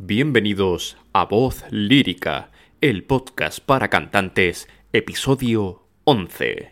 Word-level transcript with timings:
Bienvenidos 0.00 0.96
a 1.12 1.24
Voz 1.24 1.64
Lírica, 1.70 2.52
el 2.80 3.02
podcast 3.02 3.58
para 3.58 3.90
cantantes, 3.90 4.68
episodio 4.92 5.88
11. 6.04 6.70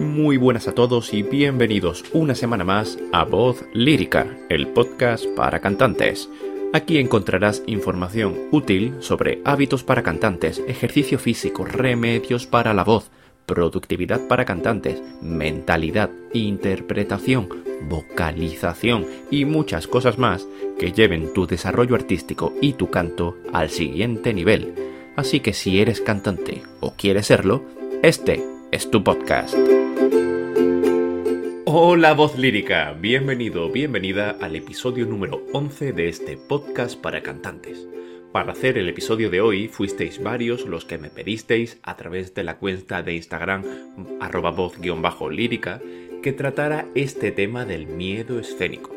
Muy 0.00 0.38
buenas 0.38 0.66
a 0.66 0.74
todos 0.74 1.14
y 1.14 1.22
bienvenidos 1.22 2.04
una 2.12 2.34
semana 2.34 2.64
más 2.64 2.98
a 3.12 3.22
Voz 3.22 3.64
Lírica, 3.72 4.26
el 4.48 4.66
podcast 4.66 5.24
para 5.36 5.60
cantantes. 5.60 6.28
Aquí 6.72 6.98
encontrarás 6.98 7.62
información 7.66 8.36
útil 8.50 8.96
sobre 9.00 9.40
hábitos 9.44 9.82
para 9.82 10.02
cantantes, 10.02 10.62
ejercicio 10.66 11.18
físico, 11.18 11.64
remedios 11.64 12.46
para 12.46 12.74
la 12.74 12.84
voz, 12.84 13.10
productividad 13.46 14.26
para 14.28 14.44
cantantes, 14.44 15.02
mentalidad, 15.22 16.10
interpretación, 16.32 17.48
vocalización 17.88 19.06
y 19.30 19.44
muchas 19.44 19.86
cosas 19.86 20.18
más 20.18 20.46
que 20.78 20.92
lleven 20.92 21.32
tu 21.32 21.46
desarrollo 21.46 21.94
artístico 21.94 22.52
y 22.60 22.74
tu 22.74 22.90
canto 22.90 23.36
al 23.52 23.70
siguiente 23.70 24.34
nivel. 24.34 24.74
Así 25.16 25.40
que 25.40 25.54
si 25.54 25.80
eres 25.80 26.00
cantante 26.00 26.62
o 26.80 26.92
quieres 26.94 27.26
serlo, 27.26 27.62
este 28.02 28.44
es 28.70 28.90
tu 28.90 29.02
podcast. 29.02 29.56
Hola 31.68 32.14
voz 32.14 32.38
lírica, 32.38 32.92
bienvenido, 32.92 33.68
bienvenida 33.72 34.36
al 34.40 34.54
episodio 34.54 35.04
número 35.04 35.44
11 35.52 35.92
de 35.92 36.08
este 36.08 36.36
podcast 36.36 36.96
para 36.96 37.24
cantantes. 37.24 37.88
Para 38.30 38.52
hacer 38.52 38.78
el 38.78 38.88
episodio 38.88 39.30
de 39.30 39.40
hoy 39.40 39.66
fuisteis 39.66 40.22
varios 40.22 40.64
los 40.64 40.84
que 40.84 40.96
me 40.96 41.10
pedisteis 41.10 41.80
a 41.82 41.96
través 41.96 42.34
de 42.34 42.44
la 42.44 42.58
cuenta 42.58 43.02
de 43.02 43.14
Instagram 43.14 43.64
arroba 44.20 44.52
voz-lírica 44.52 45.82
que 46.22 46.32
tratara 46.32 46.86
este 46.94 47.32
tema 47.32 47.64
del 47.64 47.88
miedo 47.88 48.38
escénico. 48.38 48.94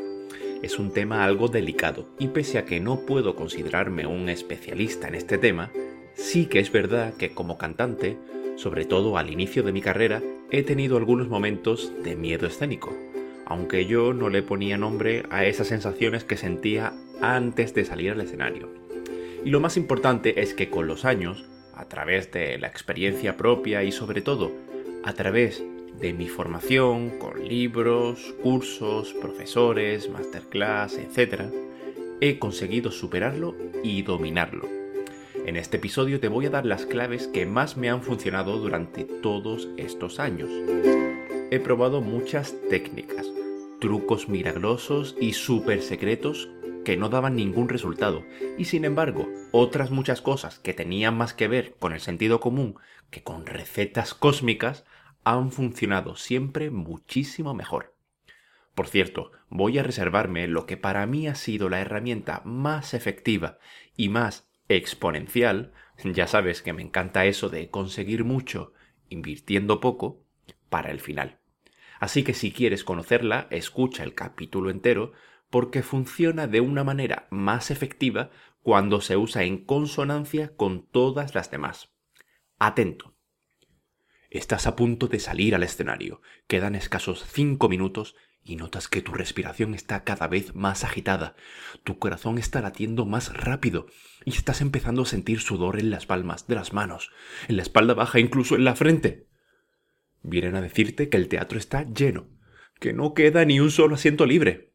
Es 0.61 0.77
un 0.77 0.93
tema 0.93 1.23
algo 1.23 1.47
delicado 1.47 2.07
y 2.19 2.27
pese 2.27 2.59
a 2.59 2.65
que 2.65 2.79
no 2.79 3.03
puedo 3.07 3.35
considerarme 3.35 4.05
un 4.05 4.29
especialista 4.29 5.07
en 5.07 5.15
este 5.15 5.39
tema, 5.39 5.71
sí 6.13 6.45
que 6.45 6.59
es 6.59 6.71
verdad 6.71 7.15
que 7.15 7.31
como 7.31 7.57
cantante 7.57 8.19
sobre 8.59 8.83
todo 8.83 9.17
al 9.17 9.31
inicio 9.31 9.63
de 9.63 9.71
mi 9.71 9.81
carrera, 9.81 10.21
he 10.51 10.63
tenido 10.63 10.97
algunos 10.97 11.27
momentos 11.27 11.91
de 12.03 12.15
miedo 12.15 12.47
escénico, 12.47 12.95
aunque 13.45 13.85
yo 13.85 14.13
no 14.13 14.29
le 14.29 14.41
ponía 14.41 14.77
nombre 14.77 15.23
a 15.29 15.45
esas 15.45 15.67
sensaciones 15.67 16.23
que 16.23 16.37
sentía 16.37 16.93
antes 17.21 17.73
de 17.73 17.85
salir 17.85 18.11
al 18.11 18.21
escenario. 18.21 18.69
Y 19.45 19.51
lo 19.51 19.59
más 19.59 19.77
importante 19.77 20.41
es 20.41 20.53
que 20.53 20.69
con 20.69 20.87
los 20.87 21.05
años, 21.05 21.45
a 21.73 21.85
través 21.85 22.31
de 22.31 22.57
la 22.57 22.67
experiencia 22.67 23.37
propia 23.37 23.83
y 23.83 23.91
sobre 23.91 24.21
todo 24.21 24.51
a 25.03 25.13
través 25.13 25.63
de 25.99 26.13
mi 26.13 26.27
formación 26.27 27.09
con 27.19 27.47
libros, 27.47 28.33
cursos, 28.41 29.13
profesores, 29.13 30.09
masterclass, 30.09 30.97
etc., 30.97 31.43
he 32.21 32.37
conseguido 32.37 32.91
superarlo 32.91 33.55
y 33.83 34.01
dominarlo 34.01 34.78
en 35.45 35.57
este 35.57 35.77
episodio 35.77 36.19
te 36.19 36.27
voy 36.27 36.45
a 36.45 36.49
dar 36.49 36.65
las 36.65 36.85
claves 36.85 37.27
que 37.27 37.45
más 37.45 37.77
me 37.77 37.89
han 37.89 38.01
funcionado 38.01 38.57
durante 38.57 39.03
todos 39.03 39.67
estos 39.77 40.19
años. 40.19 40.49
He 41.51 41.59
probado 41.59 42.01
muchas 42.01 42.55
técnicas, 42.69 43.27
trucos 43.79 44.29
milagrosos 44.29 45.15
y 45.19 45.33
súper 45.33 45.81
secretos 45.81 46.49
que 46.85 46.97
no 46.97 47.09
daban 47.09 47.35
ningún 47.35 47.69
resultado, 47.69 48.23
y 48.57 48.65
sin 48.65 48.85
embargo, 48.85 49.27
otras 49.51 49.91
muchas 49.91 50.21
cosas 50.21 50.59
que 50.59 50.73
tenían 50.73 51.17
más 51.17 51.33
que 51.33 51.47
ver 51.47 51.75
con 51.79 51.93
el 51.93 51.99
sentido 51.99 52.39
común 52.39 52.75
que 53.09 53.23
con 53.23 53.45
recetas 53.45 54.13
cósmicas 54.13 54.85
han 55.23 55.51
funcionado 55.51 56.15
siempre 56.15 56.69
muchísimo 56.69 57.53
mejor. 57.53 57.95
Por 58.75 58.87
cierto, 58.87 59.31
voy 59.49 59.77
a 59.77 59.83
reservarme 59.83 60.47
lo 60.47 60.65
que 60.65 60.77
para 60.77 61.05
mí 61.05 61.27
ha 61.27 61.35
sido 61.35 61.69
la 61.69 61.81
herramienta 61.81 62.41
más 62.45 62.93
efectiva 62.93 63.59
y 63.95 64.09
más 64.09 64.48
exponencial, 64.69 65.73
ya 66.03 66.27
sabes 66.27 66.61
que 66.61 66.73
me 66.73 66.81
encanta 66.81 67.25
eso 67.25 67.49
de 67.49 67.69
conseguir 67.69 68.23
mucho 68.23 68.73
invirtiendo 69.09 69.79
poco, 69.79 70.23
para 70.69 70.91
el 70.91 70.99
final. 70.99 71.39
Así 71.99 72.23
que 72.23 72.33
si 72.33 72.51
quieres 72.51 72.83
conocerla, 72.83 73.47
escucha 73.49 74.03
el 74.03 74.13
capítulo 74.13 74.69
entero 74.69 75.11
porque 75.49 75.83
funciona 75.83 76.47
de 76.47 76.61
una 76.61 76.83
manera 76.83 77.27
más 77.31 77.71
efectiva 77.71 78.29
cuando 78.61 79.01
se 79.01 79.17
usa 79.17 79.43
en 79.43 79.65
consonancia 79.65 80.55
con 80.55 80.85
todas 80.85 81.33
las 81.35 81.51
demás. 81.51 81.89
Atento. 82.59 83.15
Estás 84.29 84.67
a 84.67 84.75
punto 84.75 85.07
de 85.07 85.19
salir 85.19 85.55
al 85.55 85.63
escenario. 85.63 86.21
Quedan 86.47 86.75
escasos 86.75 87.25
cinco 87.27 87.67
minutos 87.67 88.15
y 88.43 88.55
notas 88.55 88.87
que 88.87 89.01
tu 89.01 89.13
respiración 89.13 89.73
está 89.73 90.03
cada 90.03 90.27
vez 90.27 90.55
más 90.55 90.83
agitada, 90.83 91.35
tu 91.83 91.99
corazón 91.99 92.37
está 92.37 92.61
latiendo 92.61 93.05
más 93.05 93.33
rápido 93.33 93.87
y 94.25 94.31
estás 94.31 94.61
empezando 94.61 95.03
a 95.03 95.05
sentir 95.05 95.39
sudor 95.39 95.79
en 95.79 95.91
las 95.91 96.05
palmas 96.05 96.47
de 96.47 96.55
las 96.55 96.73
manos, 96.73 97.11
en 97.47 97.57
la 97.57 97.63
espalda 97.63 97.93
baja, 97.93 98.19
incluso 98.19 98.55
en 98.55 98.63
la 98.63 98.75
frente. 98.75 99.27
Vienen 100.21 100.55
a 100.55 100.61
decirte 100.61 101.09
que 101.09 101.17
el 101.17 101.27
teatro 101.27 101.57
está 101.57 101.83
lleno, 101.83 102.27
que 102.79 102.93
no 102.93 103.13
queda 103.13 103.45
ni 103.45 103.59
un 103.59 103.71
solo 103.71 103.95
asiento 103.95 104.25
libre. 104.25 104.73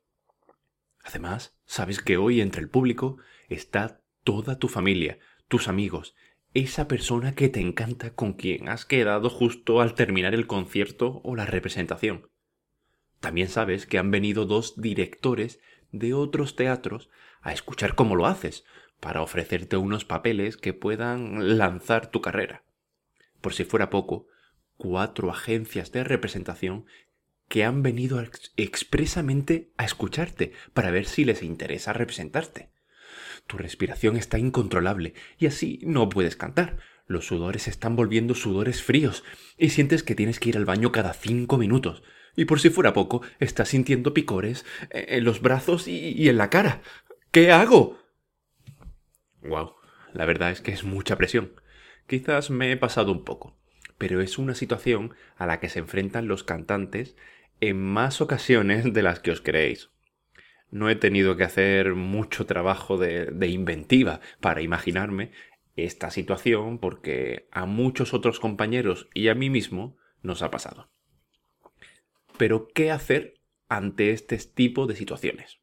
Además, 1.03 1.57
sabes 1.65 2.01
que 2.01 2.17
hoy 2.17 2.41
entre 2.41 2.63
el 2.63 2.71
público 2.71 3.19
está 3.49 4.01
toda 4.23 4.59
tu 4.59 4.69
familia, 4.69 5.19
tus 5.49 5.69
amigos, 5.69 6.15
esa 6.55 6.87
persona 6.89 7.35
que 7.35 7.49
te 7.49 7.61
encanta 7.61 8.15
con 8.15 8.35
quien 8.35 8.69
has 8.69 8.87
quedado 8.87 9.29
justo 9.29 9.81
al 9.81 9.95
terminar 9.95 10.35
el 10.35 10.47
concierto 10.47 11.21
o 11.25 11.35
la 11.35 11.45
representación. 11.45 12.31
También 13.25 13.49
sabes 13.49 13.87
que 13.87 13.97
han 13.97 14.11
venido 14.11 14.45
dos 14.45 14.79
directores 14.79 15.59
de 15.93 16.13
otros 16.13 16.57
teatros 16.57 17.09
a 17.41 17.55
escuchar 17.55 17.95
cómo 17.95 18.17
lo 18.17 18.27
haces, 18.27 18.67
para 19.01 19.23
ofrecerte 19.23 19.79
unos 19.79 20.05
papeles 20.05 20.59
que 20.59 20.75
puedan 20.75 21.57
lanzar 21.57 22.11
tu 22.11 22.21
carrera. 22.21 22.65
Por 23.41 23.55
si 23.55 23.65
fuera 23.65 23.89
poco, 23.89 24.27
cuatro 24.77 25.31
agencias 25.31 25.91
de 25.91 26.05
representación 26.05 26.85
que 27.49 27.65
han 27.65 27.83
venido 27.83 28.23
expresamente 28.59 29.73
a 29.79 29.87
escucharte 29.87 30.53
para 30.75 30.91
ver 30.91 31.07
si 31.07 31.25
les 31.25 31.43
interesa 31.43 31.95
representarte. 31.95 32.69
Tu 33.47 33.57
respiración 33.57 34.19
está 34.19 34.39
incontrolable 34.39 35.15
y 35.39 35.47
así 35.47 35.81
no 35.83 36.11
puedes 36.11 36.37
cantar. 36.37 36.77
Los 37.07 37.27
sudores 37.27 37.69
están 37.69 37.97
volviendo 37.97 38.35
sudores 38.35 38.83
fríos 38.83 39.25
y 39.57 39.71
sientes 39.71 40.03
que 40.03 40.15
tienes 40.15 40.41
que 40.41 40.51
ir 40.51 40.59
al 40.59 40.67
baño 40.67 40.93
cada 40.93 41.15
cinco 41.15 41.57
minutos. 41.57 42.03
Y 42.37 42.47
por 42.47 42.61
si 42.61 42.71
fuera 42.71 42.93
poco, 42.93 43.23
estás 43.39 43.69
sintiendo 43.69 44.15
picores 44.15 44.65
en 44.91 45.25
los 45.25 45.41
brazos 45.41 45.87
y, 45.87 46.29
en 46.29 46.37
la 46.37 46.51
cara. 46.51 46.83
¿Qué 47.31 47.53
hago? 47.53 47.99
Wow, 49.43 49.75
la 50.13 50.25
verdad 50.25 50.51
es 50.51 50.61
que 50.61 50.73
es 50.73 50.85
mucha 50.85 51.17
presión. 51.17 51.53
Quizás 52.07 52.51
me 52.51 52.73
he 52.73 52.77
pasado 52.77 53.13
un 53.13 53.25
poco, 53.25 53.57
pero 53.99 54.21
es 54.21 54.39
una 54.39 54.55
situación 54.55 55.15
a 55.37 55.47
la 55.47 55.61
que 55.61 55.69
se 55.69 55.79
enfrentan 55.79 56.29
los 56.29 56.45
cantantes 56.45 57.17
en 57.61 57.81
más 57.81 58.21
ocasiones 58.21 58.93
de 58.93 59.03
las 59.03 59.21
que 59.21 59.31
os 59.31 59.41
creéis. 59.41 59.91
No 60.71 60.91
he 60.91 60.97
tenido 60.97 61.37
que 61.37 61.45
hacer 61.45 61.95
mucho 61.95 62.47
trabajo 62.47 62.99
de 62.99 63.47
inventiva 63.47 64.21
para 64.41 64.61
imaginarme 64.61 65.31
esta 65.77 66.11
situación 66.11 66.79
porque 66.79 67.49
a 67.51 67.67
muchos 67.67 68.15
otros 68.15 68.41
compañeros 68.41 69.09
y 69.15 69.29
a 69.29 69.35
mí 69.35 69.51
mismo 69.51 69.97
nos 70.23 70.43
ha 70.43 70.51
pasado. 70.51 70.94
Pero, 72.37 72.69
¿qué 72.69 72.91
hacer 72.91 73.35
ante 73.69 74.11
este 74.11 74.39
tipo 74.39 74.87
de 74.87 74.97
situaciones? 74.97 75.59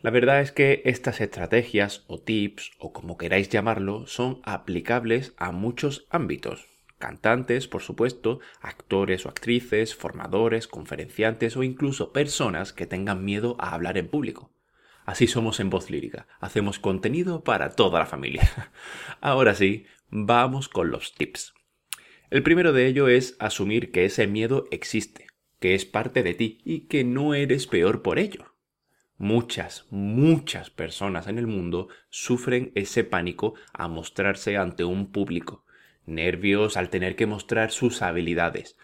La 0.00 0.10
verdad 0.10 0.40
es 0.40 0.52
que 0.52 0.82
estas 0.84 1.20
estrategias 1.20 2.04
o 2.06 2.20
tips 2.20 2.70
o 2.78 2.92
como 2.92 3.18
queráis 3.18 3.48
llamarlo 3.48 4.06
son 4.06 4.40
aplicables 4.44 5.34
a 5.38 5.50
muchos 5.50 6.06
ámbitos. 6.08 6.68
Cantantes, 6.98 7.66
por 7.66 7.82
supuesto, 7.82 8.40
actores 8.60 9.26
o 9.26 9.28
actrices, 9.28 9.96
formadores, 9.96 10.68
conferenciantes 10.68 11.56
o 11.56 11.64
incluso 11.64 12.12
personas 12.12 12.72
que 12.72 12.86
tengan 12.86 13.24
miedo 13.24 13.56
a 13.58 13.74
hablar 13.74 13.98
en 13.98 14.08
público. 14.08 14.52
Así 15.04 15.26
somos 15.26 15.58
en 15.58 15.70
voz 15.70 15.90
lírica, 15.90 16.28
hacemos 16.38 16.78
contenido 16.78 17.42
para 17.42 17.70
toda 17.70 17.98
la 17.98 18.06
familia. 18.06 18.48
Ahora 19.20 19.54
sí, 19.54 19.86
vamos 20.10 20.68
con 20.68 20.90
los 20.90 21.14
tips. 21.14 21.54
El 22.30 22.42
primero 22.42 22.72
de 22.72 22.86
ello 22.86 23.08
es 23.08 23.36
asumir 23.38 23.90
que 23.90 24.04
ese 24.04 24.26
miedo 24.26 24.66
existe, 24.70 25.26
que 25.60 25.74
es 25.74 25.84
parte 25.84 26.22
de 26.22 26.34
ti 26.34 26.60
y 26.64 26.80
que 26.80 27.04
no 27.04 27.34
eres 27.34 27.66
peor 27.66 28.02
por 28.02 28.18
ello. 28.18 28.54
Muchas, 29.16 29.86
muchas 29.90 30.70
personas 30.70 31.26
en 31.26 31.38
el 31.38 31.46
mundo 31.46 31.88
sufren 32.10 32.70
ese 32.74 33.02
pánico 33.02 33.54
a 33.72 33.88
mostrarse 33.88 34.56
ante 34.56 34.84
un 34.84 35.10
público, 35.10 35.64
nervios 36.06 36.76
al 36.76 36.90
tener 36.90 37.16
que 37.16 37.26
mostrar 37.26 37.70
sus 37.70 38.02
habilidades, 38.02 38.76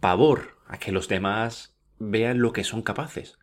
pavor 0.00 0.56
a 0.66 0.78
que 0.78 0.90
los 0.90 1.08
demás 1.08 1.76
vean 1.98 2.40
lo 2.40 2.52
que 2.52 2.64
son 2.64 2.82
capaces, 2.82 3.38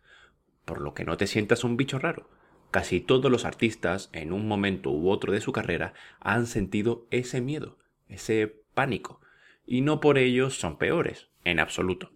por 0.64 0.80
lo 0.80 0.92
que 0.92 1.04
no 1.04 1.16
te 1.16 1.26
sientas 1.26 1.64
un 1.64 1.76
bicho 1.76 1.98
raro, 1.98 2.28
Casi 2.70 3.00
todos 3.00 3.30
los 3.30 3.44
artistas, 3.44 4.10
en 4.12 4.32
un 4.32 4.48
momento 4.48 4.90
u 4.90 5.08
otro 5.08 5.32
de 5.32 5.40
su 5.40 5.52
carrera, 5.52 5.94
han 6.20 6.46
sentido 6.46 7.06
ese 7.10 7.40
miedo, 7.40 7.78
ese 8.08 8.64
pánico, 8.74 9.20
y 9.66 9.80
no 9.80 10.00
por 10.00 10.16
ello 10.16 10.50
son 10.50 10.78
peores, 10.78 11.28
en 11.44 11.58
absoluto. 11.58 12.12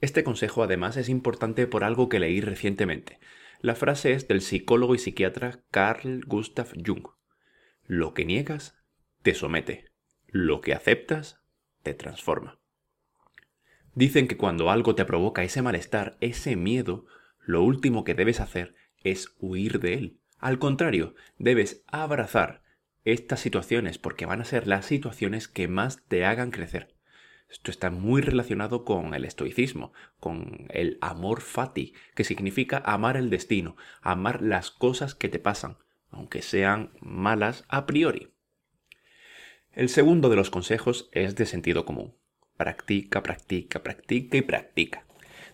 Este 0.00 0.24
consejo 0.24 0.62
además 0.62 0.96
es 0.96 1.08
importante 1.08 1.66
por 1.66 1.84
algo 1.84 2.08
que 2.08 2.18
leí 2.18 2.40
recientemente. 2.40 3.18
La 3.60 3.74
frase 3.74 4.12
es 4.12 4.28
del 4.28 4.40
psicólogo 4.40 4.94
y 4.94 4.98
psiquiatra 4.98 5.62
Carl 5.70 6.22
Gustav 6.26 6.68
Jung. 6.84 7.06
Lo 7.86 8.12
que 8.12 8.24
niegas 8.24 8.76
te 9.22 9.34
somete, 9.34 9.92
lo 10.26 10.60
que 10.60 10.74
aceptas 10.74 11.40
te 11.82 11.94
transforma. 11.94 12.58
Dicen 13.94 14.26
que 14.26 14.36
cuando 14.36 14.70
algo 14.70 14.94
te 14.94 15.04
provoca 15.04 15.44
ese 15.44 15.62
malestar, 15.62 16.16
ese 16.20 16.56
miedo, 16.56 17.06
lo 17.40 17.62
último 17.62 18.04
que 18.04 18.14
debes 18.14 18.40
hacer 18.40 18.74
es 19.02 19.34
huir 19.38 19.78
de 19.78 19.94
él. 19.94 20.20
Al 20.38 20.58
contrario, 20.58 21.14
debes 21.38 21.84
abrazar 21.86 22.63
estas 23.04 23.40
situaciones 23.40 23.98
porque 23.98 24.26
van 24.26 24.40
a 24.40 24.44
ser 24.44 24.66
las 24.66 24.86
situaciones 24.86 25.48
que 25.48 25.68
más 25.68 26.02
te 26.08 26.24
hagan 26.24 26.50
crecer. 26.50 26.94
Esto 27.50 27.70
está 27.70 27.90
muy 27.90 28.22
relacionado 28.22 28.84
con 28.84 29.14
el 29.14 29.24
estoicismo, 29.24 29.92
con 30.18 30.66
el 30.70 30.98
amor 31.00 31.40
fati, 31.40 31.94
que 32.14 32.24
significa 32.24 32.82
amar 32.84 33.16
el 33.16 33.30
destino, 33.30 33.76
amar 34.00 34.42
las 34.42 34.70
cosas 34.70 35.14
que 35.14 35.28
te 35.28 35.38
pasan, 35.38 35.76
aunque 36.10 36.42
sean 36.42 36.92
malas 37.00 37.64
a 37.68 37.86
priori. 37.86 38.32
El 39.72 39.88
segundo 39.88 40.30
de 40.30 40.36
los 40.36 40.50
consejos 40.50 41.08
es 41.12 41.36
de 41.36 41.46
sentido 41.46 41.84
común. 41.84 42.16
Practica, 42.56 43.22
practica, 43.22 43.82
practica 43.82 44.36
y 44.36 44.42
practica. 44.42 45.04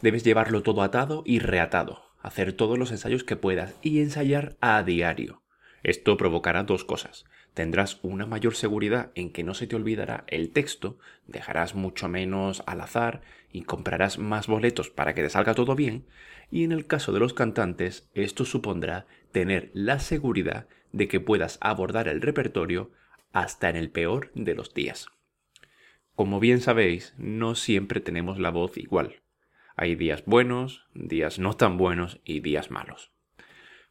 Debes 0.02 0.22
llevarlo 0.22 0.62
todo 0.62 0.82
atado 0.82 1.22
y 1.26 1.38
reatado, 1.38 2.02
hacer 2.20 2.52
todos 2.52 2.78
los 2.78 2.92
ensayos 2.92 3.24
que 3.24 3.36
puedas 3.36 3.74
y 3.82 4.00
ensayar 4.00 4.56
a 4.60 4.82
diario. 4.82 5.42
Esto 5.82 6.16
provocará 6.16 6.62
dos 6.62 6.84
cosas 6.84 7.24
tendrás 7.54 7.98
una 8.02 8.26
mayor 8.26 8.54
seguridad 8.54 9.10
en 9.14 9.32
que 9.32 9.44
no 9.44 9.54
se 9.54 9.66
te 9.66 9.76
olvidará 9.76 10.24
el 10.28 10.50
texto, 10.50 10.98
dejarás 11.26 11.74
mucho 11.74 12.08
menos 12.08 12.62
al 12.66 12.80
azar 12.80 13.22
y 13.52 13.62
comprarás 13.62 14.18
más 14.18 14.46
boletos 14.46 14.90
para 14.90 15.14
que 15.14 15.22
te 15.22 15.30
salga 15.30 15.54
todo 15.54 15.74
bien, 15.74 16.06
y 16.50 16.64
en 16.64 16.72
el 16.72 16.86
caso 16.86 17.12
de 17.12 17.20
los 17.20 17.34
cantantes 17.34 18.08
esto 18.14 18.44
supondrá 18.44 19.06
tener 19.32 19.70
la 19.74 19.98
seguridad 19.98 20.66
de 20.92 21.08
que 21.08 21.20
puedas 21.20 21.58
abordar 21.60 22.08
el 22.08 22.20
repertorio 22.20 22.90
hasta 23.32 23.68
en 23.68 23.76
el 23.76 23.90
peor 23.90 24.30
de 24.34 24.54
los 24.54 24.74
días. 24.74 25.08
Como 26.14 26.40
bien 26.40 26.60
sabéis, 26.60 27.14
no 27.16 27.54
siempre 27.54 28.00
tenemos 28.00 28.38
la 28.38 28.50
voz 28.50 28.76
igual. 28.76 29.22
Hay 29.76 29.94
días 29.94 30.24
buenos, 30.26 30.86
días 30.94 31.38
no 31.38 31.54
tan 31.54 31.78
buenos 31.78 32.20
y 32.24 32.40
días 32.40 32.70
malos. 32.70 33.12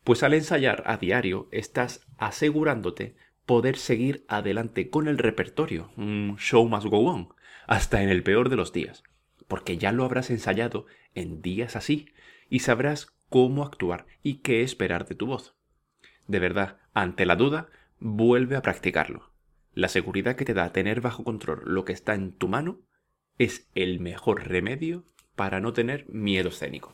Pues 0.04 0.24
al 0.24 0.34
ensayar 0.34 0.84
a 0.86 0.98
diario 0.98 1.48
estás 1.52 2.06
asegurándote 2.18 3.16
poder 3.50 3.78
seguir 3.78 4.26
adelante 4.28 4.92
con 4.92 5.08
el 5.08 5.18
repertorio, 5.18 5.90
un 5.98 6.38
show 6.38 6.70
must 6.70 6.86
go 6.86 7.00
on, 7.10 7.30
hasta 7.66 8.04
en 8.04 8.10
el 8.10 8.22
peor 8.22 8.48
de 8.48 8.56
los 8.56 8.74
días, 8.74 9.02
porque 9.48 9.80
ya 9.80 9.92
lo 9.92 10.06
habrás 10.06 10.30
ensayado 10.30 10.86
en 11.16 11.42
días 11.42 11.76
así 11.76 12.14
y 12.48 12.60
sabrás 12.60 13.08
cómo 13.28 13.64
actuar 13.64 14.06
y 14.22 14.42
qué 14.42 14.62
esperar 14.62 15.08
de 15.08 15.16
tu 15.16 15.26
voz. 15.26 15.56
De 16.28 16.38
verdad, 16.38 16.78
ante 16.94 17.26
la 17.26 17.36
duda, 17.36 17.70
vuelve 17.98 18.56
a 18.56 18.62
practicarlo. 18.62 19.32
La 19.74 19.88
seguridad 19.88 20.36
que 20.36 20.46
te 20.46 20.54
da 20.54 20.72
tener 20.72 21.02
bajo 21.02 21.24
control 21.24 21.64
lo 21.66 21.86
que 21.86 21.94
está 21.94 22.14
en 22.14 22.34
tu 22.34 22.50
mano 22.50 22.82
es 23.40 23.68
el 23.74 24.00
mejor 24.00 24.48
remedio 24.48 25.06
para 25.36 25.60
no 25.60 25.74
tener 25.74 26.08
miedo 26.08 26.50
escénico. 26.50 26.94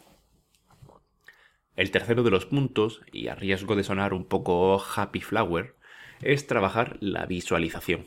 El 1.75 1.91
tercero 1.91 2.23
de 2.23 2.31
los 2.31 2.45
puntos, 2.45 3.01
y 3.11 3.27
a 3.27 3.35
riesgo 3.35 3.75
de 3.75 3.83
sonar 3.83 4.13
un 4.13 4.23
poco 4.23 4.81
happy 4.95 5.19
flower, 5.19 5.74
es 6.21 6.47
trabajar 6.47 6.97
la 6.99 7.25
visualización. 7.25 8.05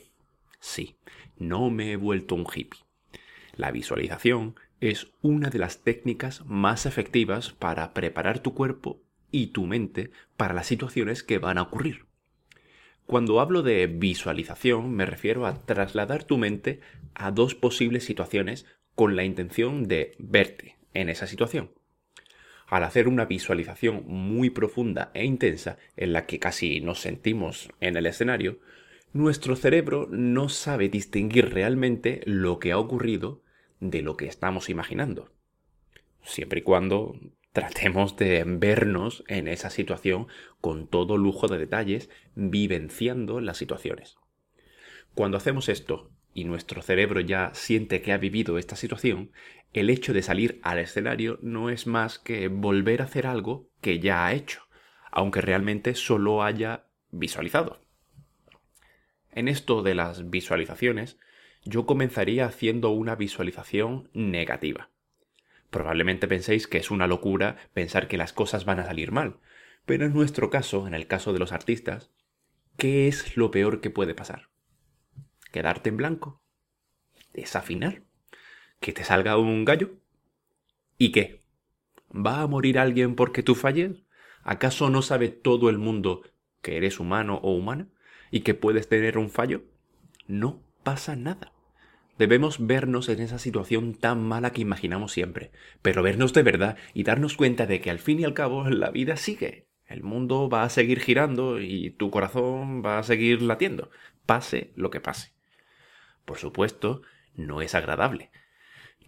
Sí, 0.60 0.96
no 1.36 1.70
me 1.70 1.92
he 1.92 1.96
vuelto 1.96 2.34
un 2.34 2.46
hippie. 2.52 2.80
La 3.54 3.70
visualización 3.70 4.56
es 4.80 5.08
una 5.22 5.50
de 5.50 5.58
las 5.58 5.82
técnicas 5.82 6.44
más 6.46 6.86
efectivas 6.86 7.50
para 7.50 7.92
preparar 7.94 8.40
tu 8.40 8.54
cuerpo 8.54 9.00
y 9.30 9.48
tu 9.48 9.66
mente 9.66 10.10
para 10.36 10.54
las 10.54 10.66
situaciones 10.66 11.22
que 11.22 11.38
van 11.38 11.58
a 11.58 11.62
ocurrir. 11.62 12.06
Cuando 13.06 13.40
hablo 13.40 13.62
de 13.62 13.86
visualización 13.86 14.94
me 14.94 15.06
refiero 15.06 15.46
a 15.46 15.64
trasladar 15.64 16.24
tu 16.24 16.38
mente 16.38 16.80
a 17.14 17.30
dos 17.30 17.54
posibles 17.54 18.04
situaciones 18.04 18.66
con 18.94 19.16
la 19.16 19.24
intención 19.24 19.88
de 19.88 20.12
verte 20.18 20.76
en 20.92 21.08
esa 21.08 21.26
situación 21.26 21.70
al 22.68 22.84
hacer 22.84 23.08
una 23.08 23.24
visualización 23.24 24.04
muy 24.06 24.50
profunda 24.50 25.10
e 25.14 25.24
intensa 25.24 25.78
en 25.96 26.12
la 26.12 26.26
que 26.26 26.38
casi 26.38 26.80
nos 26.80 27.00
sentimos 27.00 27.70
en 27.80 27.96
el 27.96 28.06
escenario, 28.06 28.60
nuestro 29.12 29.56
cerebro 29.56 30.06
no 30.10 30.50
sabe 30.50 30.88
distinguir 30.88 31.52
realmente 31.52 32.20
lo 32.26 32.58
que 32.58 32.72
ha 32.72 32.78
ocurrido 32.78 33.42
de 33.80 34.02
lo 34.02 34.16
que 34.16 34.26
estamos 34.26 34.68
imaginando. 34.68 35.32
Siempre 36.22 36.60
y 36.60 36.62
cuando 36.62 37.18
tratemos 37.52 38.16
de 38.16 38.44
vernos 38.46 39.24
en 39.28 39.48
esa 39.48 39.70
situación 39.70 40.28
con 40.60 40.86
todo 40.86 41.16
lujo 41.16 41.48
de 41.48 41.58
detalles, 41.58 42.10
vivenciando 42.34 43.40
las 43.40 43.56
situaciones. 43.56 44.18
Cuando 45.14 45.38
hacemos 45.38 45.68
esto 45.70 46.10
y 46.34 46.44
nuestro 46.44 46.82
cerebro 46.82 47.20
ya 47.20 47.50
siente 47.54 48.02
que 48.02 48.12
ha 48.12 48.18
vivido 48.18 48.58
esta 48.58 48.76
situación, 48.76 49.32
el 49.72 49.90
hecho 49.90 50.12
de 50.12 50.22
salir 50.22 50.60
al 50.62 50.78
escenario 50.78 51.38
no 51.42 51.70
es 51.70 51.86
más 51.86 52.18
que 52.18 52.48
volver 52.48 53.02
a 53.02 53.04
hacer 53.04 53.26
algo 53.26 53.68
que 53.80 54.00
ya 54.00 54.26
ha 54.26 54.32
hecho, 54.32 54.62
aunque 55.10 55.40
realmente 55.40 55.94
solo 55.94 56.42
haya 56.42 56.86
visualizado. 57.10 57.80
En 59.30 59.48
esto 59.48 59.82
de 59.82 59.94
las 59.94 60.30
visualizaciones, 60.30 61.18
yo 61.64 61.86
comenzaría 61.86 62.46
haciendo 62.46 62.90
una 62.90 63.14
visualización 63.14 64.10
negativa. 64.14 64.90
Probablemente 65.70 66.28
penséis 66.28 66.66
que 66.66 66.78
es 66.78 66.90
una 66.90 67.06
locura 67.06 67.56
pensar 67.74 68.08
que 68.08 68.16
las 68.16 68.32
cosas 68.32 68.64
van 68.64 68.80
a 68.80 68.86
salir 68.86 69.12
mal, 69.12 69.36
pero 69.84 70.06
en 70.06 70.14
nuestro 70.14 70.50
caso, 70.50 70.86
en 70.86 70.94
el 70.94 71.06
caso 71.06 71.32
de 71.32 71.38
los 71.38 71.52
artistas, 71.52 72.10
¿qué 72.76 73.06
es 73.06 73.36
lo 73.36 73.50
peor 73.50 73.80
que 73.80 73.90
puede 73.90 74.14
pasar? 74.14 74.48
¿Quedarte 75.52 75.90
en 75.90 75.98
blanco? 75.98 76.42
¿Desafinar? 77.34 78.07
Que 78.80 78.92
te 78.92 79.04
salga 79.04 79.36
un 79.36 79.64
gallo. 79.64 79.90
¿Y 80.96 81.12
qué? 81.12 81.42
¿Va 82.14 82.40
a 82.42 82.46
morir 82.46 82.78
alguien 82.78 83.14
porque 83.14 83.42
tú 83.42 83.54
falles? 83.54 84.04
¿Acaso 84.42 84.90
no 84.90 85.02
sabe 85.02 85.28
todo 85.28 85.68
el 85.68 85.78
mundo 85.78 86.22
que 86.62 86.76
eres 86.76 87.00
humano 87.00 87.40
o 87.42 87.54
humana 87.54 87.88
y 88.30 88.40
que 88.40 88.54
puedes 88.54 88.88
tener 88.88 89.18
un 89.18 89.30
fallo? 89.30 89.62
No 90.26 90.62
pasa 90.82 91.16
nada. 91.16 91.52
Debemos 92.18 92.66
vernos 92.66 93.08
en 93.08 93.20
esa 93.20 93.38
situación 93.38 93.94
tan 93.94 94.22
mala 94.26 94.52
que 94.52 94.60
imaginamos 94.60 95.12
siempre, 95.12 95.52
pero 95.82 96.02
vernos 96.02 96.32
de 96.32 96.42
verdad 96.42 96.76
y 96.92 97.04
darnos 97.04 97.36
cuenta 97.36 97.66
de 97.66 97.80
que 97.80 97.90
al 97.90 98.00
fin 98.00 98.18
y 98.18 98.24
al 98.24 98.34
cabo 98.34 98.68
la 98.68 98.90
vida 98.90 99.16
sigue. 99.16 99.68
El 99.86 100.02
mundo 100.02 100.48
va 100.48 100.64
a 100.64 100.68
seguir 100.68 101.00
girando 101.00 101.60
y 101.60 101.90
tu 101.90 102.10
corazón 102.10 102.82
va 102.84 102.98
a 102.98 103.02
seguir 103.04 103.40
latiendo, 103.40 103.90
pase 104.26 104.72
lo 104.74 104.90
que 104.90 105.00
pase. 105.00 105.32
Por 106.24 106.38
supuesto, 106.38 107.02
no 107.34 107.62
es 107.62 107.74
agradable, 107.74 108.30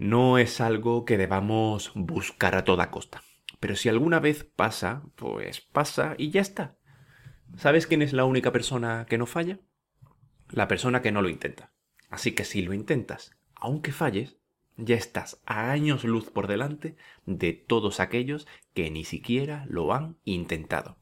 no 0.00 0.38
es 0.38 0.62
algo 0.62 1.04
que 1.04 1.18
debamos 1.18 1.92
buscar 1.94 2.54
a 2.54 2.64
toda 2.64 2.90
costa. 2.90 3.22
Pero 3.60 3.76
si 3.76 3.90
alguna 3.90 4.18
vez 4.18 4.44
pasa, 4.44 5.02
pues 5.14 5.60
pasa 5.60 6.14
y 6.16 6.30
ya 6.30 6.40
está. 6.40 6.78
¿Sabes 7.58 7.86
quién 7.86 8.00
es 8.00 8.14
la 8.14 8.24
única 8.24 8.50
persona 8.50 9.04
que 9.06 9.18
no 9.18 9.26
falla? 9.26 9.58
La 10.48 10.68
persona 10.68 11.02
que 11.02 11.12
no 11.12 11.20
lo 11.20 11.28
intenta. 11.28 11.74
Así 12.08 12.32
que 12.32 12.46
si 12.46 12.62
lo 12.62 12.72
intentas, 12.72 13.36
aunque 13.54 13.92
falles, 13.92 14.38
ya 14.78 14.96
estás 14.96 15.42
a 15.44 15.70
años 15.70 16.04
luz 16.04 16.30
por 16.30 16.46
delante 16.46 16.96
de 17.26 17.52
todos 17.52 18.00
aquellos 18.00 18.48
que 18.72 18.90
ni 18.90 19.04
siquiera 19.04 19.66
lo 19.68 19.92
han 19.92 20.16
intentado. 20.24 20.96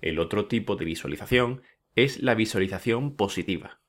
El 0.00 0.20
otro 0.20 0.46
tipo 0.46 0.76
de 0.76 0.84
visualización 0.84 1.62
es 1.96 2.22
la 2.22 2.36
visualización 2.36 3.16
positiva. 3.16 3.79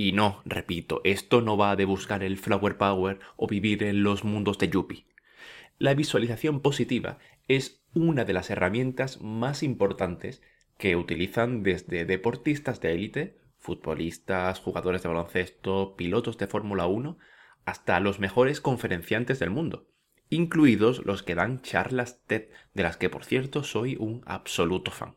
Y 0.00 0.12
no, 0.12 0.42
repito, 0.44 1.00
esto 1.02 1.42
no 1.42 1.56
va 1.56 1.74
de 1.74 1.84
buscar 1.84 2.22
el 2.22 2.38
flower 2.38 2.78
power 2.78 3.18
o 3.36 3.48
vivir 3.48 3.82
en 3.82 4.04
los 4.04 4.22
mundos 4.22 4.56
de 4.56 4.68
Yuppie. 4.68 5.06
La 5.76 5.94
visualización 5.94 6.60
positiva 6.60 7.18
es 7.48 7.82
una 7.94 8.24
de 8.24 8.32
las 8.32 8.48
herramientas 8.48 9.20
más 9.20 9.64
importantes 9.64 10.40
que 10.78 10.94
utilizan 10.94 11.64
desde 11.64 12.04
deportistas 12.04 12.80
de 12.80 12.92
élite, 12.92 13.40
futbolistas, 13.58 14.60
jugadores 14.60 15.02
de 15.02 15.08
baloncesto, 15.08 15.96
pilotos 15.96 16.38
de 16.38 16.46
Fórmula 16.46 16.86
1, 16.86 17.18
hasta 17.64 17.98
los 17.98 18.20
mejores 18.20 18.60
conferenciantes 18.60 19.40
del 19.40 19.50
mundo, 19.50 19.88
incluidos 20.30 21.04
los 21.04 21.24
que 21.24 21.34
dan 21.34 21.60
charlas 21.60 22.22
TED, 22.26 22.50
de 22.72 22.84
las 22.84 22.96
que 22.96 23.10
por 23.10 23.24
cierto 23.24 23.64
soy 23.64 23.96
un 23.96 24.22
absoluto 24.26 24.92
fan. 24.92 25.16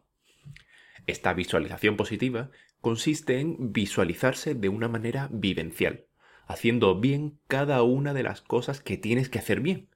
Esta 1.05 1.33
visualización 1.33 1.97
positiva 1.97 2.49
consiste 2.81 3.39
en 3.39 3.71
visualizarse 3.71 4.55
de 4.55 4.69
una 4.69 4.87
manera 4.87 5.29
vivencial, 5.31 6.05
haciendo 6.47 6.99
bien 6.99 7.39
cada 7.47 7.83
una 7.83 8.13
de 8.13 8.23
las 8.23 8.41
cosas 8.41 8.81
que 8.81 8.97
tienes 8.97 9.29
que 9.29 9.39
hacer 9.39 9.61
bien. 9.61 9.89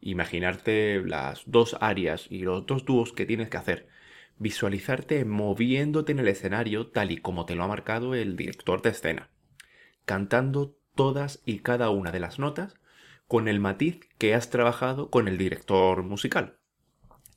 Imaginarte 0.00 1.02
las 1.02 1.42
dos 1.46 1.76
áreas 1.80 2.26
y 2.30 2.40
los 2.40 2.66
dos 2.66 2.84
dúos 2.84 3.12
que 3.12 3.26
tienes 3.26 3.48
que 3.48 3.56
hacer. 3.56 3.88
Visualizarte 4.38 5.24
moviéndote 5.24 6.12
en 6.12 6.20
el 6.20 6.28
escenario 6.28 6.88
tal 6.88 7.10
y 7.10 7.18
como 7.18 7.44
te 7.44 7.54
lo 7.54 7.64
ha 7.64 7.68
marcado 7.68 8.14
el 8.14 8.36
director 8.36 8.80
de 8.80 8.90
escena. 8.90 9.30
Cantando 10.06 10.76
todas 10.94 11.42
y 11.44 11.58
cada 11.58 11.90
una 11.90 12.12
de 12.12 12.20
las 12.20 12.38
notas 12.38 12.74
con 13.26 13.48
el 13.48 13.60
matiz 13.60 14.00
que 14.18 14.34
has 14.34 14.50
trabajado 14.50 15.10
con 15.10 15.28
el 15.28 15.38
director 15.38 16.02
musical. 16.02 16.58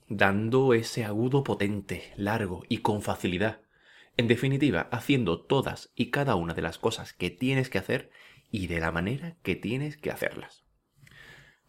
Dando 0.07 0.73
ese 0.73 1.03
agudo 1.03 1.43
potente, 1.43 2.13
largo 2.15 2.63
y 2.69 2.77
con 2.79 3.01
facilidad. 3.01 3.62
En 4.15 4.27
definitiva, 4.27 4.89
haciendo 4.91 5.41
todas 5.41 5.91
y 5.95 6.11
cada 6.11 6.35
una 6.35 6.53
de 6.53 6.61
las 6.61 6.77
cosas 6.77 7.13
que 7.13 7.31
tienes 7.31 7.69
que 7.69 7.79
hacer 7.79 8.11
y 8.51 8.67
de 8.67 8.79
la 8.79 8.91
manera 8.91 9.37
que 9.41 9.55
tienes 9.55 9.97
que 9.97 10.11
hacerlas. 10.11 10.63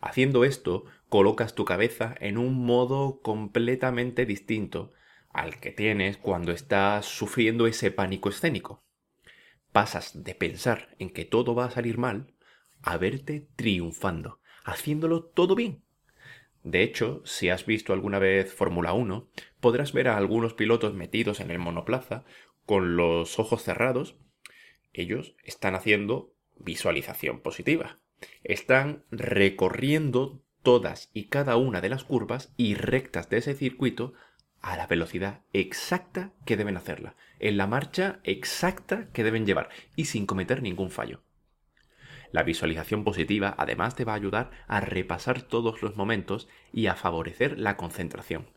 Haciendo 0.01 0.45
esto, 0.45 0.85
colocas 1.09 1.55
tu 1.55 1.65
cabeza 1.65 2.15
en 2.21 2.37
un 2.37 2.67
modo 2.67 3.21
completamente 3.23 4.27
distinto 4.27 4.93
al 5.31 5.59
que 5.59 5.71
tienes 5.73 6.19
cuando 6.19 6.53
estás 6.53 7.07
sufriendo 7.07 7.67
ese 7.67 7.91
pánico 7.91 8.29
escénico. 8.29 8.85
Pasas 9.73 10.23
de 10.23 10.35
pensar 10.35 10.95
en 10.99 11.11
que 11.11 11.25
todo 11.25 11.55
va 11.55 11.65
a 11.65 11.71
salir 11.71 11.97
mal 11.97 12.35
a 12.83 12.99
verte 12.99 13.49
triunfando, 13.57 14.41
haciéndolo 14.65 15.25
todo 15.25 15.55
bien. 15.55 15.83
De 16.65 16.83
hecho, 16.83 17.21
si 17.27 17.51
has 17.51 17.67
visto 17.67 17.93
alguna 17.93 18.19
vez 18.19 18.53
Fórmula 18.53 18.95
1, 18.95 19.29
podrás 19.61 19.93
ver 19.93 20.09
a 20.09 20.17
algunos 20.17 20.55
pilotos 20.55 20.95
metidos 20.95 21.41
en 21.41 21.51
el 21.51 21.59
monoplaza 21.59 22.25
con 22.65 22.97
los 22.97 23.39
ojos 23.39 23.63
cerrados. 23.63 24.17
Ellos 24.95 25.37
están 25.45 25.75
haciendo 25.75 26.33
visualización 26.57 27.41
positiva. 27.41 27.99
Están 28.43 29.05
recorriendo 29.11 30.43
todas 30.63 31.11
y 31.13 31.27
cada 31.27 31.59
una 31.59 31.83
de 31.83 31.91
las 31.91 32.05
curvas 32.05 32.55
y 32.57 32.75
rectas 32.75 33.29
de 33.29 33.37
ese 33.37 33.55
circuito 33.55 34.15
a 34.63 34.79
la 34.79 34.87
velocidad 34.87 35.43
exacta 35.53 36.33
que 36.47 36.57
deben 36.57 36.79
hacerla, 36.79 37.17
en 37.41 37.59
la 37.59 37.67
marcha 37.67 38.21
exacta 38.25 39.11
que 39.13 39.23
deben 39.23 39.45
llevar 39.45 39.69
y 39.97 40.07
sin 40.07 40.25
cometer 40.25 40.63
ningún 40.63 40.91
fallo. 40.91 41.21
La 42.35 42.43
visualización 42.43 43.05
positiva 43.05 43.55
además 43.59 43.95
te 43.95 44.05
va 44.05 44.15
a 44.15 44.17
ayudar 44.17 44.51
a 44.67 44.81
repasar 44.81 45.43
todos 45.43 45.83
los 45.83 45.95
momentos 45.95 46.49
y 46.73 46.89
a 46.89 46.97
favorecer 46.97 47.61
la 47.61 47.77
concentración. 47.77 48.49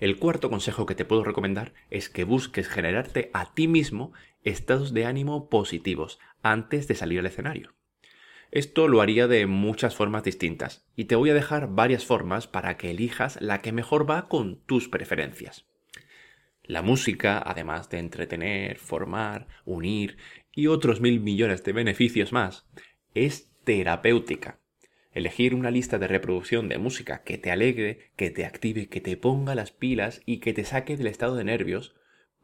El 0.00 0.18
cuarto 0.18 0.50
consejo 0.50 0.86
que 0.86 0.96
te 0.96 1.04
puedo 1.04 1.22
recomendar 1.22 1.72
es 1.88 2.08
que 2.08 2.24
busques 2.24 2.66
generarte 2.66 3.30
a 3.32 3.54
ti 3.54 3.68
mismo 3.68 4.12
estados 4.42 4.92
de 4.92 5.06
ánimo 5.06 5.48
positivos 5.48 6.18
antes 6.42 6.88
de 6.88 6.96
salir 6.96 7.20
al 7.20 7.26
escenario. 7.26 7.74
Esto 8.50 8.88
lo 8.88 9.02
haría 9.02 9.28
de 9.28 9.46
muchas 9.46 9.94
formas 9.94 10.24
distintas 10.24 10.84
y 10.96 11.04
te 11.04 11.14
voy 11.14 11.30
a 11.30 11.34
dejar 11.34 11.68
varias 11.76 12.04
formas 12.04 12.48
para 12.48 12.76
que 12.76 12.90
elijas 12.90 13.40
la 13.40 13.62
que 13.62 13.70
mejor 13.70 14.10
va 14.10 14.26
con 14.26 14.56
tus 14.66 14.88
preferencias. 14.88 15.64
La 16.66 16.82
música, 16.82 17.42
además 17.44 17.88
de 17.90 17.98
entretener, 17.98 18.78
formar, 18.78 19.46
unir 19.64 20.16
y 20.52 20.66
otros 20.66 21.00
mil 21.00 21.20
millones 21.20 21.62
de 21.62 21.72
beneficios 21.72 22.32
más, 22.32 22.66
es 23.14 23.52
terapéutica. 23.64 24.58
Elegir 25.12 25.54
una 25.54 25.70
lista 25.70 25.98
de 25.98 26.08
reproducción 26.08 26.68
de 26.68 26.78
música 26.78 27.22
que 27.22 27.38
te 27.38 27.50
alegre, 27.50 28.10
que 28.16 28.30
te 28.30 28.44
active, 28.44 28.88
que 28.88 29.00
te 29.00 29.16
ponga 29.16 29.54
las 29.54 29.70
pilas 29.70 30.22
y 30.26 30.40
que 30.40 30.52
te 30.52 30.64
saque 30.64 30.96
del 30.96 31.06
estado 31.06 31.36
de 31.36 31.44
nervios 31.44 31.94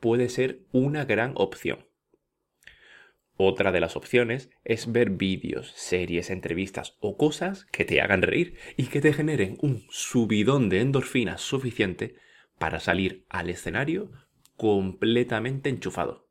puede 0.00 0.28
ser 0.28 0.60
una 0.72 1.04
gran 1.04 1.32
opción. 1.36 1.86
Otra 3.36 3.72
de 3.72 3.80
las 3.80 3.96
opciones 3.96 4.50
es 4.64 4.92
ver 4.92 5.10
vídeos, 5.10 5.72
series, 5.74 6.30
entrevistas 6.30 6.96
o 7.00 7.16
cosas 7.16 7.64
que 7.66 7.84
te 7.84 8.00
hagan 8.00 8.22
reír 8.22 8.56
y 8.76 8.84
que 8.84 9.00
te 9.00 9.12
generen 9.12 9.58
un 9.60 9.84
subidón 9.90 10.68
de 10.68 10.80
endorfinas 10.80 11.40
suficiente 11.40 12.14
para 12.62 12.78
salir 12.78 13.26
al 13.28 13.50
escenario 13.50 14.12
completamente 14.56 15.68
enchufado. 15.68 16.28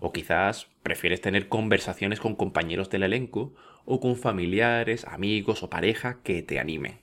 O 0.00 0.12
quizás 0.12 0.68
prefieres 0.82 1.22
tener 1.22 1.48
conversaciones 1.48 2.20
con 2.20 2.36
compañeros 2.36 2.90
del 2.90 3.04
elenco 3.04 3.54
o 3.86 4.00
con 4.00 4.16
familiares, 4.16 5.06
amigos 5.06 5.62
o 5.62 5.70
pareja 5.70 6.20
que 6.22 6.42
te 6.42 6.58
animen. 6.60 7.00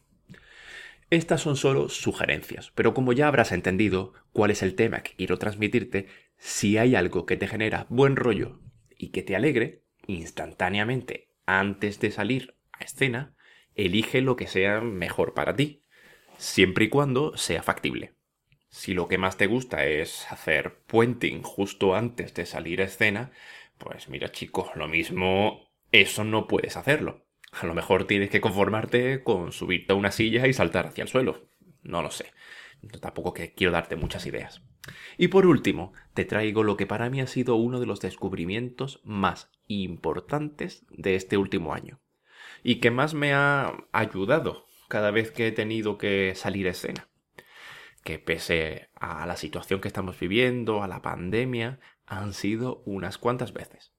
Estas 1.10 1.42
son 1.42 1.58
solo 1.58 1.90
sugerencias, 1.90 2.72
pero 2.76 2.94
como 2.94 3.12
ya 3.12 3.28
habrás 3.28 3.52
entendido 3.52 4.14
cuál 4.34 4.52
es 4.52 4.62
el 4.62 4.76
tema 4.76 5.02
que 5.02 5.16
quiero 5.16 5.40
transmitirte, 5.40 6.06
si 6.38 6.78
hay 6.78 6.94
algo 6.94 7.26
que 7.26 7.38
te 7.38 7.48
genera 7.48 7.88
buen 7.90 8.16
rollo 8.16 8.60
y 9.00 9.08
que 9.08 9.24
te 9.24 9.36
alegre, 9.36 9.82
instantáneamente, 10.06 11.32
antes 11.48 12.00
de 12.00 12.12
salir 12.12 12.56
a 12.72 12.84
escena, 12.84 13.34
elige 13.74 14.22
lo 14.22 14.36
que 14.36 14.46
sea 14.46 14.80
mejor 14.80 15.34
para 15.34 15.56
ti, 15.56 15.81
siempre 16.42 16.86
y 16.86 16.90
cuando 16.90 17.38
sea 17.38 17.62
factible. 17.62 18.16
Si 18.68 18.96
lo 18.96 19.08
que 19.08 19.20
más 19.20 19.38
te 19.38 19.46
gusta 19.46 19.86
es 19.86 20.30
hacer 20.32 20.80
puenting 20.88 21.44
justo 21.44 21.94
antes 21.94 22.34
de 22.34 22.48
salir 22.48 22.82
a 22.82 22.86
escena, 22.86 23.32
pues 23.78 24.10
mira 24.10 24.32
chicos, 24.32 24.70
lo 24.76 24.88
mismo, 24.88 25.70
eso 25.92 26.24
no 26.24 26.48
puedes 26.48 26.78
hacerlo. 26.78 27.28
A 27.52 27.68
lo 27.68 27.76
mejor 27.76 28.06
tienes 28.06 28.32
que 28.32 28.42
conformarte 28.42 29.24
con 29.24 29.52
subirte 29.52 29.94
a 29.94 29.96
una 29.96 30.12
silla 30.12 30.48
y 30.48 30.54
saltar 30.54 30.88
hacia 30.88 31.04
el 31.04 31.10
suelo. 31.10 31.48
No 31.84 32.02
lo 32.02 32.10
sé. 32.10 32.34
Tampoco 33.00 33.34
que 33.34 33.54
quiero 33.54 33.72
darte 33.72 33.96
muchas 33.96 34.26
ideas. 34.26 34.64
Y 35.18 35.28
por 35.28 35.46
último, 35.46 35.94
te 36.16 36.26
traigo 36.26 36.64
lo 36.64 36.76
que 36.76 36.88
para 36.88 37.12
mí 37.12 37.22
ha 37.22 37.28
sido 37.28 37.56
uno 37.56 37.80
de 37.80 37.86
los 37.86 38.00
descubrimientos 38.00 39.00
más 39.04 39.52
importantes 39.68 40.88
de 40.90 41.14
este 41.14 41.38
último 41.38 41.76
año. 41.76 42.00
Y 42.64 42.80
que 42.80 42.90
más 42.90 43.14
me 43.14 43.34
ha 43.34 43.74
ayudado 43.92 44.71
cada 44.92 45.10
vez 45.10 45.32
que 45.32 45.48
he 45.48 45.52
tenido 45.54 45.98
que 45.98 46.34
salir 46.36 46.68
a 46.68 46.72
escena. 46.72 47.08
Que 48.04 48.20
pese 48.20 48.90
a 48.94 49.26
la 49.26 49.38
situación 49.38 49.80
que 49.80 49.88
estamos 49.88 50.20
viviendo, 50.20 50.84
a 50.84 50.90
la 50.90 51.02
pandemia, 51.02 51.80
han 52.06 52.34
sido 52.34 52.84
unas 52.86 53.18
cuantas 53.18 53.54
veces. 53.54 53.94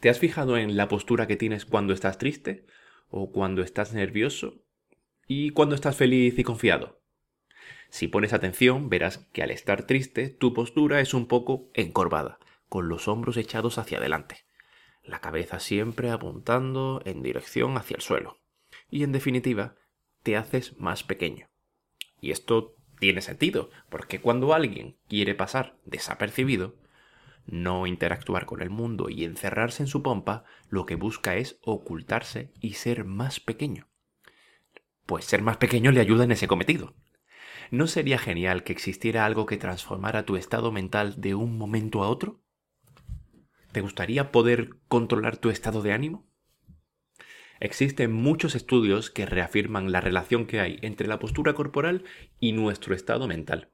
¿Te 0.00 0.10
has 0.10 0.18
fijado 0.18 0.56
en 0.58 0.76
la 0.76 0.88
postura 0.88 1.28
que 1.28 1.36
tienes 1.36 1.64
cuando 1.64 1.94
estás 1.94 2.18
triste? 2.18 2.66
¿O 3.10 3.30
cuando 3.30 3.62
estás 3.62 3.94
nervioso? 3.94 4.64
¿Y 5.28 5.50
cuando 5.50 5.76
estás 5.76 5.94
feliz 5.94 6.36
y 6.36 6.42
confiado? 6.42 7.00
Si 7.88 8.08
pones 8.08 8.32
atención, 8.32 8.88
verás 8.88 9.18
que 9.32 9.44
al 9.44 9.52
estar 9.52 9.86
triste, 9.86 10.30
tu 10.30 10.52
postura 10.52 11.00
es 11.00 11.14
un 11.14 11.28
poco 11.28 11.70
encorvada, 11.74 12.40
con 12.68 12.88
los 12.88 13.06
hombros 13.06 13.36
echados 13.36 13.78
hacia 13.78 13.98
adelante, 13.98 14.46
la 15.04 15.20
cabeza 15.20 15.60
siempre 15.60 16.10
apuntando 16.10 17.02
en 17.04 17.22
dirección 17.22 17.76
hacia 17.76 17.94
el 17.94 18.02
suelo. 18.02 18.40
Y 18.96 19.02
en 19.02 19.12
definitiva, 19.12 19.74
te 20.22 20.38
haces 20.38 20.78
más 20.78 21.04
pequeño. 21.04 21.50
Y 22.18 22.30
esto 22.30 22.76
tiene 22.98 23.20
sentido, 23.20 23.68
porque 23.90 24.22
cuando 24.22 24.54
alguien 24.54 24.96
quiere 25.06 25.34
pasar 25.34 25.76
desapercibido, 25.84 26.76
no 27.44 27.86
interactuar 27.86 28.46
con 28.46 28.62
el 28.62 28.70
mundo 28.70 29.10
y 29.10 29.24
encerrarse 29.24 29.82
en 29.82 29.86
su 29.86 30.02
pompa, 30.02 30.44
lo 30.70 30.86
que 30.86 30.94
busca 30.94 31.36
es 31.36 31.58
ocultarse 31.60 32.54
y 32.58 32.72
ser 32.72 33.04
más 33.04 33.38
pequeño. 33.38 33.86
Pues 35.04 35.26
ser 35.26 35.42
más 35.42 35.58
pequeño 35.58 35.92
le 35.92 36.00
ayuda 36.00 36.24
en 36.24 36.32
ese 36.32 36.48
cometido. 36.48 36.94
¿No 37.70 37.88
sería 37.88 38.16
genial 38.16 38.64
que 38.64 38.72
existiera 38.72 39.26
algo 39.26 39.44
que 39.44 39.58
transformara 39.58 40.24
tu 40.24 40.36
estado 40.36 40.72
mental 40.72 41.20
de 41.20 41.34
un 41.34 41.58
momento 41.58 42.02
a 42.02 42.08
otro? 42.08 42.40
¿Te 43.72 43.82
gustaría 43.82 44.32
poder 44.32 44.70
controlar 44.88 45.36
tu 45.36 45.50
estado 45.50 45.82
de 45.82 45.92
ánimo? 45.92 46.25
Existen 47.60 48.12
muchos 48.12 48.54
estudios 48.54 49.10
que 49.10 49.26
reafirman 49.26 49.90
la 49.90 50.00
relación 50.00 50.46
que 50.46 50.60
hay 50.60 50.78
entre 50.82 51.08
la 51.08 51.18
postura 51.18 51.54
corporal 51.54 52.04
y 52.38 52.52
nuestro 52.52 52.94
estado 52.94 53.26
mental, 53.26 53.70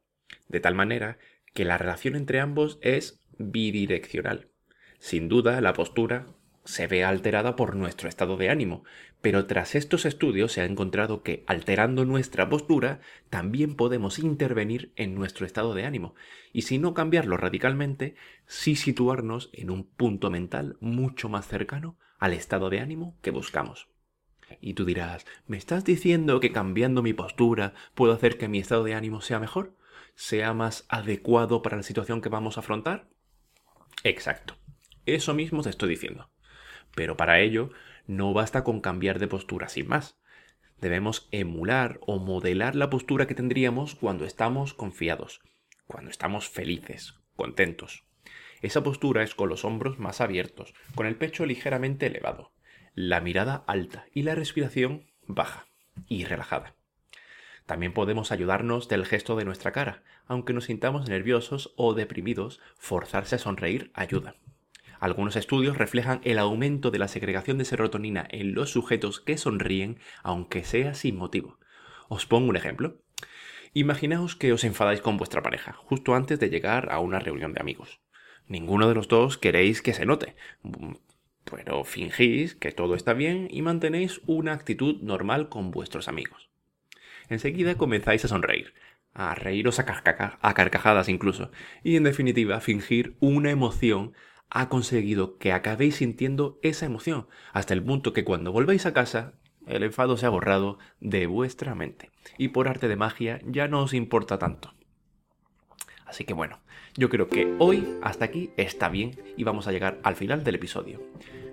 de 0.49 0.61
tal 0.61 0.75
manera 0.75 1.19
que 1.53 1.65
la 1.65 1.79
relación 1.79 2.15
entre 2.15 2.41
ambos 2.41 2.79
es 2.81 3.21
bidireccional. 3.39 4.51
Sin 4.99 5.29
duda, 5.29 5.61
la 5.61 5.73
postura 5.73 6.29
se 6.65 6.87
ve 6.87 7.03
alterada 7.03 7.57
por 7.57 7.75
nuestro 7.75 8.09
estado 8.09 8.37
de 8.37 8.49
ánimo, 8.49 8.85
pero 9.21 9.47
tras 9.47 9.75
estos 9.75 10.05
estudios 10.05 10.53
se 10.53 10.61
ha 10.61 10.65
encontrado 10.65 11.25
que 11.25 11.43
alterando 11.49 12.05
nuestra 12.05 12.49
postura 12.49 13.01
también 13.31 13.75
podemos 13.75 14.21
intervenir 14.21 14.93
en 14.95 15.17
nuestro 15.17 15.45
estado 15.45 15.75
de 15.75 15.85
ánimo, 15.85 16.15
y 16.53 16.63
si 16.63 16.79
no 16.79 16.95
cambiarlo 16.95 17.37
radicalmente, 17.37 18.15
sí 18.47 18.77
situarnos 18.77 19.51
en 19.53 19.71
un 19.71 19.85
punto 19.85 20.31
mental 20.31 20.77
mucho 20.81 21.29
más 21.29 21.49
cercano 21.49 21.97
al 22.23 22.35
estado 22.35 22.71
de 22.71 22.79
ánimo 22.79 23.19
que 23.21 23.33
buscamos. 23.33 23.89
Y 24.61 24.75
tú 24.75 24.85
dirás, 24.85 25.27
¿me 25.49 25.57
estás 25.57 25.85
diciendo 25.85 26.39
que 26.39 26.53
cambiando 26.53 27.03
mi 27.03 27.13
postura 27.13 27.75
puedo 27.97 28.13
hacer 28.13 28.39
que 28.39 28.47
mi 28.47 28.61
estado 28.61 28.85
de 28.85 28.95
ánimo 28.95 29.21
sea 29.21 29.41
mejor? 29.41 29.77
¿Sea 30.15 30.55
más 30.55 30.87
adecuado 30.89 31.63
para 31.63 31.77
la 31.77 31.83
situación 31.83 32.21
que 32.21 32.29
vamos 32.29 32.57
a 32.57 32.61
afrontar? 32.61 33.09
Exacto. 34.05 34.55
Eso 35.05 35.35
mismo 35.35 35.63
te 35.63 35.71
estoy 35.71 35.89
diciendo. 35.89 36.31
Pero 36.95 37.17
para 37.17 37.41
ello 37.41 37.71
no 38.07 38.33
basta 38.33 38.63
con 38.63 38.81
cambiar 38.81 39.19
de 39.19 39.27
postura 39.27 39.69
sin 39.69 39.89
más. 39.89 40.21
Debemos 40.81 41.27
emular 41.33 41.99
o 42.03 42.21
modelar 42.21 42.77
la 42.77 42.89
postura 42.89 43.27
que 43.27 43.35
tendríamos 43.35 43.97
cuando 43.97 44.27
estamos 44.27 44.75
confiados, 44.75 45.41
cuando 45.89 46.13
estamos 46.13 46.49
felices, 46.49 47.15
contentos. 47.35 48.05
Esa 48.63 48.83
postura 48.83 49.23
es 49.23 49.35
con 49.35 49.49
los 49.49 49.65
hombros 49.65 49.99
más 49.99 50.21
abiertos, 50.21 50.73
con 50.95 51.07
el 51.07 51.17
pecho 51.17 51.45
ligeramente 51.45 52.07
elevado, 52.07 52.53
la 52.95 53.21
mirada 53.21 53.65
alta 53.67 54.07
y 54.15 54.23
la 54.23 54.35
respiración 54.35 55.11
baja 55.27 55.67
y 56.09 56.25
relajada. 56.25 56.75
También 57.67 57.93
podemos 57.93 58.33
ayudarnos 58.33 58.89
del 58.89 59.07
gesto 59.07 59.37
de 59.37 59.45
nuestra 59.45 59.73
cara. 59.73 60.03
Aunque 60.27 60.53
nos 60.53 60.65
sintamos 60.65 61.09
nerviosos 61.09 61.73
o 61.77 61.95
deprimidos, 61.95 62.61
forzarse 62.77 63.37
a 63.37 63.39
sonreír 63.39 63.91
ayuda. 63.95 64.37
Algunos 65.01 65.37
estudios 65.37 65.79
reflejan 65.79 66.21
el 66.23 66.39
aumento 66.39 66.91
de 66.91 66.99
la 66.99 67.09
segregación 67.09 67.59
de 67.59 67.65
serotonina 67.65 68.27
en 68.31 68.55
los 68.55 68.71
sujetos 68.71 69.21
que 69.21 69.37
sonríen, 69.39 69.99
aunque 70.23 70.65
sea 70.65 70.95
sin 70.95 71.17
motivo. 71.17 71.59
Os 72.09 72.27
pongo 72.27 72.51
un 72.51 72.57
ejemplo. 72.57 73.01
Imaginaos 73.75 74.37
que 74.37 74.53
os 74.53 74.65
enfadáis 74.65 75.01
con 75.01 75.17
vuestra 75.17 75.43
pareja, 75.43 75.73
justo 75.73 76.15
antes 76.15 76.39
de 76.39 76.51
llegar 76.51 76.93
a 76.93 77.01
una 77.01 77.21
reunión 77.21 77.55
de 77.55 77.61
amigos. 77.61 78.02
Ninguno 78.53 78.87
de 78.87 78.95
los 78.95 79.09
dos 79.09 79.39
queréis 79.39 79.81
que 79.81 79.95
se 79.95 80.05
note, 80.05 80.37
pero 81.51 81.85
fingís 81.85 82.55
que 82.55 82.71
todo 82.71 82.95
está 82.95 83.15
bien 83.15 83.49
y 83.51 83.63
mantenéis 83.63 84.21
una 84.27 84.53
actitud 84.53 85.01
normal 85.01 85.49
con 85.49 85.71
vuestros 85.71 86.07
amigos. 86.07 86.51
Enseguida 87.31 87.77
comenzáis 87.77 88.27
a 88.27 88.29
sonreír, 88.29 88.75
a 89.15 89.35
reíros 89.35 89.79
a, 89.79 89.87
carcajadas 89.87 91.09
incluso, 91.09 91.51
y 91.83 91.97
en 91.97 92.03
definitiva 92.03 92.61
fingir 92.61 93.17
una 93.21 93.51
emoción 93.51 94.13
ha 94.51 94.69
conseguido 94.69 95.39
que 95.39 95.53
acabéis 95.53 95.97
sintiendo 95.97 96.59
esa 96.61 96.85
emoción, 96.85 97.29
hasta 97.55 97.73
el 97.73 97.83
punto 97.83 98.13
que 98.13 98.25
cuando 98.25 98.53
volvéis 98.53 98.85
a 98.85 98.93
casa, 98.93 99.33
el 99.67 99.83
enfado 99.83 100.19
se 100.19 100.27
ha 100.27 100.29
borrado 100.29 100.79
de 101.01 101.25
vuestra 101.25 101.75
mente, 101.75 102.11
y 102.37 102.49
por 102.49 102.69
arte 102.69 102.89
de 102.89 102.97
magia 102.97 103.41
ya 103.47 103.67
no 103.67 103.83
os 103.83 103.95
importa 103.95 104.39
tanto. 104.39 104.75
Así 106.13 106.25
que 106.25 106.35
bueno, 106.35 106.61
yo 106.95 107.09
creo 107.09 107.31
que 107.31 107.57
hoy 107.59 107.89
hasta 108.03 108.27
aquí 108.27 108.51
está 108.59 108.91
bien 108.91 109.13
y 109.39 109.45
vamos 109.45 109.67
a 109.67 109.73
llegar 109.73 109.99
al 110.03 110.15
final 110.15 110.45
del 110.45 110.57
episodio. 110.57 111.01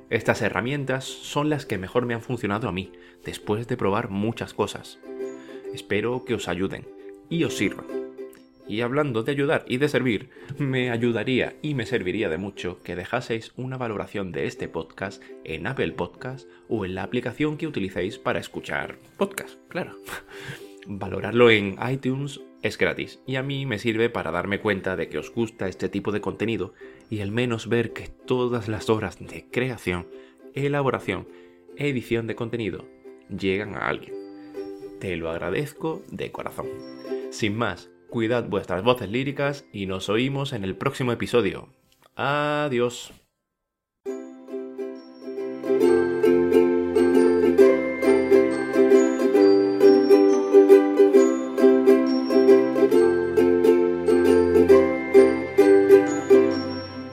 Estas 0.09 0.41
herramientas 0.41 1.05
son 1.05 1.49
las 1.49 1.65
que 1.65 1.77
mejor 1.77 2.05
me 2.05 2.13
han 2.13 2.21
funcionado 2.21 2.67
a 2.67 2.73
mí, 2.73 2.91
después 3.23 3.69
de 3.69 3.77
probar 3.77 4.09
muchas 4.09 4.53
cosas. 4.53 4.99
Espero 5.73 6.25
que 6.25 6.33
os 6.33 6.49
ayuden 6.49 6.85
y 7.29 7.45
os 7.45 7.55
sirvan. 7.55 7.85
Y 8.67 8.81
hablando 8.81 9.23
de 9.23 9.31
ayudar 9.31 9.63
y 9.65 9.77
de 9.77 9.87
servir, 9.87 10.29
me 10.57 10.91
ayudaría 10.91 11.55
y 11.61 11.73
me 11.73 11.85
serviría 11.85 12.27
de 12.27 12.37
mucho 12.37 12.81
que 12.83 12.97
dejaseis 12.97 13.53
una 13.55 13.77
valoración 13.77 14.33
de 14.33 14.45
este 14.45 14.67
podcast 14.67 15.23
en 15.45 15.67
Apple 15.67 15.93
Podcast 15.93 16.49
o 16.67 16.83
en 16.83 16.95
la 16.95 17.03
aplicación 17.03 17.55
que 17.55 17.65
utilicéis 17.65 18.17
para 18.17 18.39
escuchar 18.39 18.97
podcast, 19.15 19.57
claro. 19.69 19.95
Valorarlo 20.87 21.49
en 21.49 21.77
iTunes 21.91 22.41
es 22.61 22.77
gratis 22.77 23.21
y 23.25 23.35
a 23.35 23.43
mí 23.43 23.65
me 23.65 23.79
sirve 23.79 24.09
para 24.09 24.31
darme 24.31 24.59
cuenta 24.59 24.95
de 24.95 25.09
que 25.09 25.17
os 25.17 25.31
gusta 25.31 25.67
este 25.67 25.89
tipo 25.89 26.11
de 26.11 26.21
contenido 26.21 26.73
y 27.09 27.21
al 27.21 27.31
menos 27.31 27.67
ver 27.67 27.93
que 27.93 28.07
todas 28.07 28.67
las 28.67 28.89
horas 28.89 29.19
de 29.19 29.45
creación, 29.49 30.07
elaboración, 30.53 31.27
edición 31.75 32.27
de 32.27 32.35
contenido 32.35 32.85
llegan 33.29 33.75
a 33.75 33.87
alguien. 33.87 34.13
Te 34.99 35.15
lo 35.15 35.29
agradezco 35.29 36.01
de 36.11 36.31
corazón. 36.31 36.67
Sin 37.29 37.57
más, 37.57 37.89
cuidad 38.09 38.49
vuestras 38.49 38.83
voces 38.83 39.09
líricas 39.09 39.65
y 39.71 39.85
nos 39.85 40.09
oímos 40.09 40.53
en 40.53 40.63
el 40.63 40.75
próximo 40.75 41.11
episodio. 41.11 41.69
Adiós. 42.15 43.13